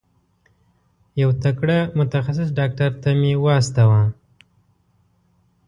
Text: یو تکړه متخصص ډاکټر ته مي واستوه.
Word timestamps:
یو 1.21 1.29
تکړه 1.43 1.77
متخصص 1.97 2.49
ډاکټر 2.57 2.91
ته 3.01 3.09
مي 3.19 3.33
واستوه. 3.43 4.01